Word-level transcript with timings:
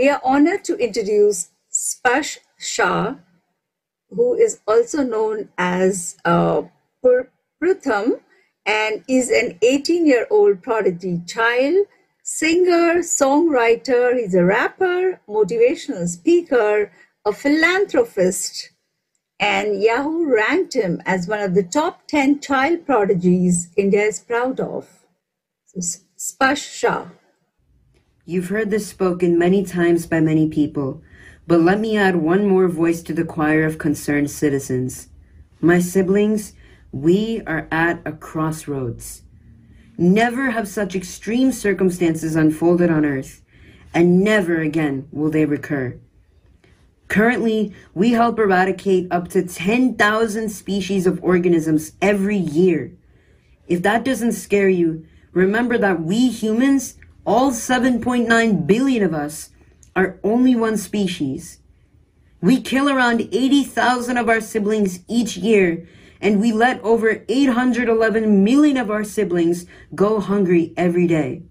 We 0.00 0.08
are 0.08 0.22
honored 0.24 0.64
to 0.64 0.78
introduce 0.78 1.50
Sparsh 1.70 2.38
Shah, 2.58 3.16
who 4.08 4.32
is 4.32 4.62
also 4.66 5.02
known 5.02 5.50
as 5.58 6.16
uh, 6.24 6.62
Purhythm 7.04 8.20
and 8.64 9.04
is 9.06 9.28
an 9.28 9.58
18 9.60 10.06
year 10.06 10.26
old 10.30 10.62
prodigy 10.62 11.20
child, 11.26 11.86
singer, 12.22 13.00
songwriter. 13.00 14.18
He's 14.18 14.34
a 14.34 14.42
rapper, 14.42 15.20
motivational 15.28 16.08
speaker, 16.08 16.90
a 17.26 17.32
philanthropist, 17.34 18.70
and 19.38 19.82
Yahoo 19.82 20.34
ranked 20.34 20.72
him 20.72 21.02
as 21.04 21.28
one 21.28 21.40
of 21.40 21.54
the 21.54 21.62
top 21.62 22.08
10 22.08 22.40
child 22.40 22.86
prodigies 22.86 23.68
India 23.76 24.04
is 24.04 24.18
proud 24.18 24.60
of. 24.60 24.88
So, 25.66 26.00
Sparsh 26.16 26.78
Shah. 26.78 27.08
You've 28.30 28.50
heard 28.50 28.70
this 28.70 28.86
spoken 28.86 29.36
many 29.40 29.64
times 29.64 30.06
by 30.06 30.20
many 30.20 30.48
people, 30.48 31.02
but 31.48 31.58
let 31.58 31.80
me 31.80 31.96
add 31.96 32.14
one 32.14 32.46
more 32.46 32.68
voice 32.68 33.02
to 33.02 33.12
the 33.12 33.24
choir 33.24 33.64
of 33.64 33.76
concerned 33.76 34.30
citizens. 34.30 35.08
My 35.60 35.80
siblings, 35.80 36.52
we 36.92 37.42
are 37.44 37.66
at 37.72 38.00
a 38.06 38.12
crossroads. 38.12 39.22
Never 39.98 40.52
have 40.52 40.68
such 40.68 40.94
extreme 40.94 41.50
circumstances 41.50 42.36
unfolded 42.36 42.88
on 42.88 43.04
earth, 43.04 43.42
and 43.92 44.22
never 44.22 44.60
again 44.60 45.08
will 45.10 45.32
they 45.32 45.44
recur. 45.44 45.98
Currently, 47.08 47.74
we 47.94 48.12
help 48.12 48.38
eradicate 48.38 49.08
up 49.10 49.26
to 49.30 49.42
10,000 49.42 50.50
species 50.50 51.04
of 51.04 51.18
organisms 51.24 51.94
every 52.00 52.38
year. 52.38 52.92
If 53.66 53.82
that 53.82 54.04
doesn't 54.04 54.34
scare 54.34 54.68
you, 54.68 55.04
remember 55.32 55.76
that 55.78 56.02
we 56.02 56.28
humans, 56.28 56.94
all 57.24 57.50
7.9 57.50 58.66
billion 58.66 59.02
of 59.02 59.14
us, 59.14 59.50
are 59.96 60.18
only 60.22 60.54
one 60.54 60.76
species. 60.76 61.58
We 62.40 62.60
kill 62.60 62.88
around 62.88 63.20
80,000 63.20 64.16
of 64.16 64.28
our 64.28 64.40
siblings 64.40 65.00
each 65.08 65.36
year, 65.36 65.86
and 66.20 66.40
we 66.40 66.52
let 66.52 66.82
over 66.82 67.24
811 67.28 68.44
million 68.44 68.76
of 68.76 68.90
our 68.90 69.04
siblings 69.04 69.66
go 69.94 70.20
hungry 70.20 70.72
every 70.76 71.06
day. 71.06 71.42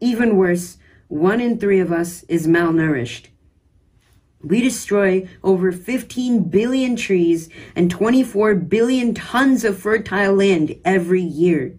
Even 0.00 0.36
worse, 0.36 0.78
one 1.08 1.40
in 1.40 1.58
three 1.58 1.80
of 1.80 1.92
us 1.92 2.22
is 2.24 2.46
malnourished. 2.46 3.26
We 4.42 4.60
destroy 4.60 5.28
over 5.42 5.72
15 5.72 6.44
billion 6.44 6.94
trees 6.94 7.48
and 7.74 7.90
24 7.90 8.54
billion 8.54 9.14
tons 9.14 9.64
of 9.64 9.78
fertile 9.78 10.34
land 10.34 10.76
every 10.84 11.22
year. 11.22 11.76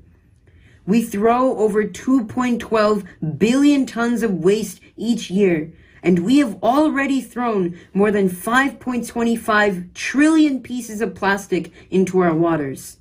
We 0.88 1.04
throw 1.04 1.58
over 1.58 1.84
2.12 1.84 3.38
billion 3.38 3.86
tons 3.86 4.24
of 4.24 4.34
waste 4.36 4.80
each 4.96 5.30
year, 5.30 5.74
and 6.02 6.20
we 6.20 6.38
have 6.38 6.58
already 6.64 7.20
thrown 7.20 7.78
more 7.94 8.10
than 8.10 8.30
5.25 8.30 9.94
trillion 9.94 10.64
pieces 10.64 11.02
of 11.02 11.14
plastic 11.14 11.74
into 11.92 12.20
our 12.20 12.34
waters. 12.34 13.00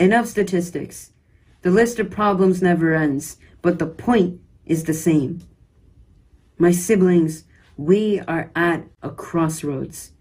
Enough 0.00 0.28
statistics. 0.28 1.12
The 1.60 1.70
list 1.70 1.98
of 1.98 2.10
problems 2.10 2.62
never 2.62 2.94
ends, 2.94 3.36
but 3.60 3.78
the 3.78 3.86
point 3.86 4.40
is 4.64 4.84
the 4.84 4.94
same. 4.94 5.42
My 6.56 6.70
siblings, 6.70 7.44
we 7.76 8.20
are 8.20 8.50
at 8.56 8.86
a 9.02 9.10
crossroads. 9.10 10.12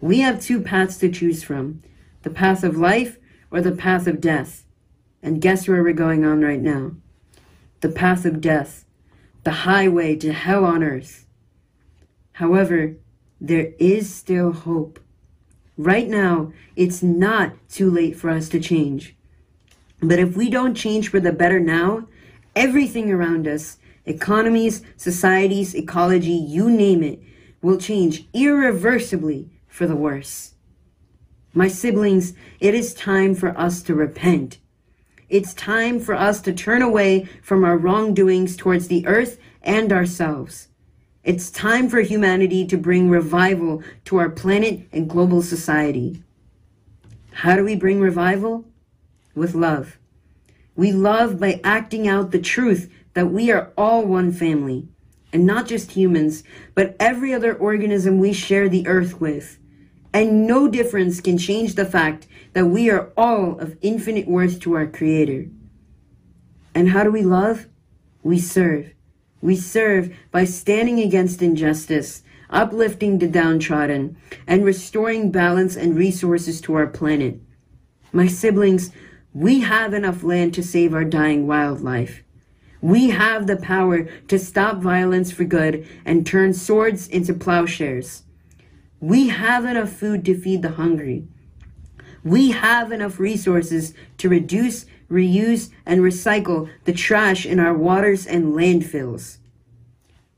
We 0.00 0.20
have 0.20 0.42
two 0.42 0.60
paths 0.60 0.98
to 0.98 1.08
choose 1.08 1.44
from 1.44 1.82
the 2.22 2.30
path 2.30 2.64
of 2.64 2.76
life 2.76 3.18
or 3.52 3.60
the 3.60 3.70
path 3.70 4.08
of 4.08 4.20
death. 4.20 4.65
And 5.22 5.40
guess 5.40 5.66
where 5.66 5.82
we're 5.82 5.92
going 5.92 6.24
on 6.24 6.42
right 6.42 6.60
now? 6.60 6.92
The 7.80 7.88
path 7.88 8.24
of 8.24 8.40
death, 8.40 8.84
the 9.44 9.50
highway 9.50 10.16
to 10.16 10.32
hell 10.32 10.64
on 10.64 10.82
earth. 10.82 11.26
However, 12.32 12.96
there 13.40 13.72
is 13.78 14.12
still 14.12 14.52
hope. 14.52 15.00
Right 15.76 16.08
now, 16.08 16.52
it's 16.74 17.02
not 17.02 17.52
too 17.68 17.90
late 17.90 18.16
for 18.16 18.30
us 18.30 18.48
to 18.50 18.60
change. 18.60 19.16
But 20.00 20.18
if 20.18 20.36
we 20.36 20.50
don't 20.50 20.74
change 20.74 21.10
for 21.10 21.20
the 21.20 21.32
better 21.32 21.60
now, 21.60 22.08
everything 22.54 23.10
around 23.10 23.46
us 23.46 23.78
economies, 24.04 24.82
societies, 24.96 25.74
ecology, 25.74 26.30
you 26.30 26.70
name 26.70 27.02
it, 27.02 27.20
will 27.60 27.76
change 27.76 28.26
irreversibly 28.32 29.50
for 29.66 29.86
the 29.86 29.96
worse. 29.96 30.54
My 31.52 31.68
siblings, 31.68 32.34
it 32.60 32.74
is 32.74 32.94
time 32.94 33.34
for 33.34 33.58
us 33.58 33.82
to 33.82 33.94
repent. 33.94 34.58
It's 35.28 35.54
time 35.54 35.98
for 35.98 36.14
us 36.14 36.40
to 36.42 36.52
turn 36.52 36.82
away 36.82 37.24
from 37.42 37.64
our 37.64 37.76
wrongdoings 37.76 38.56
towards 38.56 38.86
the 38.86 39.04
earth 39.08 39.38
and 39.60 39.92
ourselves. 39.92 40.68
It's 41.24 41.50
time 41.50 41.88
for 41.88 42.00
humanity 42.00 42.64
to 42.66 42.76
bring 42.76 43.10
revival 43.10 43.82
to 44.04 44.18
our 44.18 44.30
planet 44.30 44.86
and 44.92 45.10
global 45.10 45.42
society. 45.42 46.22
How 47.32 47.56
do 47.56 47.64
we 47.64 47.74
bring 47.74 48.00
revival? 48.00 48.66
With 49.34 49.56
love. 49.56 49.98
We 50.76 50.92
love 50.92 51.40
by 51.40 51.60
acting 51.64 52.06
out 52.06 52.30
the 52.30 52.38
truth 52.38 52.88
that 53.14 53.32
we 53.32 53.50
are 53.50 53.72
all 53.76 54.06
one 54.06 54.30
family, 54.30 54.86
and 55.32 55.44
not 55.44 55.66
just 55.66 55.92
humans, 55.92 56.44
but 56.74 56.94
every 57.00 57.34
other 57.34 57.52
organism 57.52 58.20
we 58.20 58.32
share 58.32 58.68
the 58.68 58.86
earth 58.86 59.20
with. 59.20 59.58
And 60.16 60.46
no 60.46 60.66
difference 60.66 61.20
can 61.20 61.36
change 61.36 61.74
the 61.74 61.84
fact 61.84 62.26
that 62.54 62.64
we 62.64 62.88
are 62.88 63.12
all 63.18 63.58
of 63.58 63.76
infinite 63.82 64.26
worth 64.26 64.58
to 64.60 64.72
our 64.72 64.86
Creator. 64.86 65.50
And 66.74 66.88
how 66.88 67.04
do 67.04 67.12
we 67.12 67.20
love? 67.20 67.66
We 68.22 68.38
serve. 68.38 68.94
We 69.42 69.56
serve 69.56 70.16
by 70.30 70.46
standing 70.46 71.00
against 71.00 71.42
injustice, 71.42 72.22
uplifting 72.48 73.18
the 73.18 73.28
downtrodden, 73.28 74.16
and 74.46 74.64
restoring 74.64 75.30
balance 75.30 75.76
and 75.76 75.94
resources 75.94 76.62
to 76.62 76.72
our 76.76 76.86
planet. 76.86 77.38
My 78.10 78.26
siblings, 78.26 78.92
we 79.34 79.60
have 79.60 79.92
enough 79.92 80.22
land 80.22 80.54
to 80.54 80.62
save 80.62 80.94
our 80.94 81.04
dying 81.04 81.46
wildlife. 81.46 82.22
We 82.80 83.10
have 83.10 83.46
the 83.46 83.58
power 83.58 84.04
to 84.28 84.38
stop 84.38 84.78
violence 84.78 85.30
for 85.30 85.44
good 85.44 85.86
and 86.06 86.26
turn 86.26 86.54
swords 86.54 87.06
into 87.06 87.34
plowshares. 87.34 88.22
We 89.00 89.28
have 89.28 89.64
enough 89.64 89.90
food 89.90 90.24
to 90.24 90.38
feed 90.38 90.62
the 90.62 90.72
hungry. 90.72 91.26
We 92.24 92.50
have 92.50 92.92
enough 92.92 93.20
resources 93.20 93.94
to 94.18 94.28
reduce, 94.28 94.86
reuse, 95.10 95.70
and 95.84 96.00
recycle 96.00 96.68
the 96.84 96.92
trash 96.92 97.46
in 97.46 97.60
our 97.60 97.74
waters 97.74 98.26
and 98.26 98.54
landfills. 98.54 99.38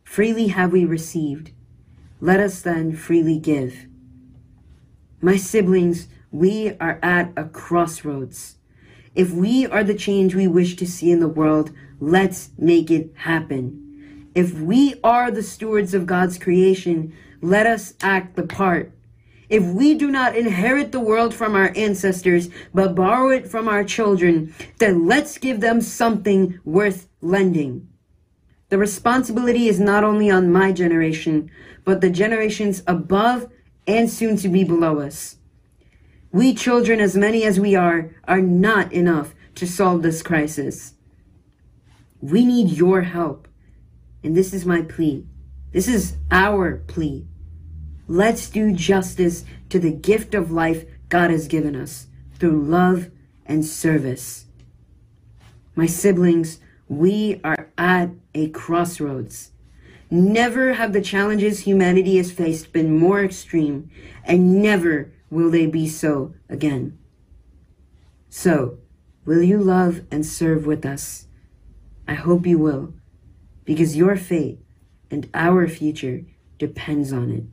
Freely 0.05 0.49
have 0.49 0.73
we 0.73 0.85
received. 0.85 1.53
Let 2.21 2.41
us 2.41 2.61
then 2.61 2.95
freely 2.95 3.39
give. 3.39 3.87
My 5.21 5.37
siblings, 5.37 6.09
we 6.31 6.77
are 6.81 6.99
at 7.03 7.33
a 7.37 7.45
crossroads. 7.45 8.57
If 9.15 9.31
we 9.33 9.67
are 9.67 9.85
the 9.85 9.95
change 9.95 10.35
we 10.35 10.47
wish 10.47 10.77
to 10.77 10.87
see 10.87 11.11
in 11.11 11.21
the 11.21 11.29
world, 11.29 11.71
Let's 12.01 12.51
make 12.57 12.91
it 12.91 13.13
happen. 13.17 14.31
If 14.35 14.55
we 14.55 14.95
are 15.03 15.31
the 15.31 15.43
stewards 15.43 15.95
of 15.95 16.07
God's 16.07 16.39
creation, 16.39 17.13
let 17.41 17.67
us 17.67 17.95
act 18.01 18.37
the 18.37 18.43
part. 18.43 18.93
If 19.49 19.65
we 19.65 19.95
do 19.95 20.11
not 20.11 20.37
inherit 20.37 20.93
the 20.93 21.01
world 21.01 21.35
from 21.35 21.55
our 21.55 21.73
ancestors, 21.75 22.51
but 22.75 22.95
borrow 22.95 23.31
it 23.31 23.49
from 23.49 23.69
our 23.69 23.83
children, 23.83 24.55
then 24.79 25.07
let's 25.07 25.39
give 25.39 25.61
them 25.61 25.81
something 25.81 26.61
worth 26.65 27.09
lending. 27.23 27.89
The 28.69 28.77
responsibility 28.77 29.69
is 29.69 29.81
not 29.81 30.05
only 30.05 30.31
on 30.31 30.53
my 30.53 30.73
generation, 30.73 31.51
but 31.85 32.03
the 32.03 32.11
generations 32.11 32.83
above 32.87 33.51
and 33.87 34.11
soon 34.11 34.37
to 34.37 34.49
be 34.49 34.65
below 34.65 35.01
us. 35.01 35.37
We 36.31 36.53
children, 36.53 37.01
as 37.01 37.17
many 37.17 37.45
as 37.45 37.59
we 37.59 37.75
are, 37.75 38.11
are 38.25 38.43
not 38.43 38.93
enough 38.93 39.35
to 39.55 39.67
solve 39.67 40.03
this 40.03 40.23
crisis. 40.23 40.93
We 42.21 42.45
need 42.45 42.69
your 42.77 43.03
help. 43.03 43.49
And 44.23 44.37
this 44.37 44.53
is 44.53 44.67
my 44.67 44.83
plea. 44.83 45.25
This 45.73 45.87
is 45.87 46.17
our 46.31 46.79
plea. 46.87 47.27
Let's 48.07 48.49
do 48.49 48.73
justice 48.73 49.45
to 49.69 49.79
the 49.79 49.93
gift 49.93 50.35
of 50.35 50.51
life 50.51 50.87
God 51.11 51.31
has 51.31 51.47
given 51.47 51.77
us 51.77 52.07
through 52.35 52.63
love 52.63 53.11
and 53.45 53.65
service. 53.65 54.47
My 55.75 55.87
siblings, 55.87 56.59
we 56.89 57.41
are 57.45 57.71
at 57.77 58.11
a 58.35 58.49
crossroads. 58.49 59.51
Never 60.11 60.73
have 60.73 60.95
the 60.95 61.03
challenges 61.03 61.61
humanity 61.61 62.17
has 62.17 62.33
faced 62.33 62.73
been 62.73 62.99
more 62.99 63.23
extreme, 63.23 63.91
and 64.25 64.63
never 64.63 65.13
will 65.29 65.51
they 65.51 65.67
be 65.67 65.87
so 65.87 66.33
again. 66.49 66.99
So, 68.31 68.79
will 69.27 69.43
you 69.43 69.59
love 69.59 70.01
and 70.11 70.25
serve 70.25 70.65
with 70.65 70.87
us? 70.87 71.27
I 72.07 72.15
hope 72.15 72.47
you 72.47 72.59
will, 72.59 72.95
because 73.67 73.99
your 73.99 74.17
fate 74.17 74.61
and 75.11 75.29
our 75.35 75.67
future 75.67 76.25
depends 76.59 77.13
on 77.13 77.31
it. 77.31 77.45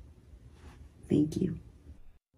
Thank 1.09 1.37
you. 1.37 1.59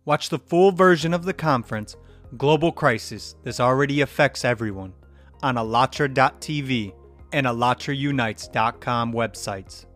Watch 0.06 0.30
the 0.30 0.40
full 0.40 0.72
version 0.72 1.14
of 1.14 1.26
the 1.26 1.34
conference, 1.34 1.96
Global 2.38 2.72
Crisis 2.72 3.36
This 3.44 3.60
Already 3.60 4.00
Affects 4.02 4.46
Everyone, 4.46 4.94
on 5.42 5.56
ALLATRA.tv 5.56 6.94
and 7.34 7.48
ALLATRAUnites.com 7.48 9.14
websites. 9.14 9.87